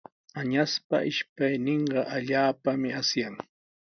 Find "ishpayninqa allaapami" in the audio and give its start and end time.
1.09-2.89